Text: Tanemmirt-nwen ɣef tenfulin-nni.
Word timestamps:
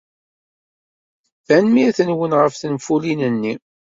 Tanemmirt-nwen 1.45 2.31
ɣef 2.39 2.53
tenfulin-nni. 2.55 3.53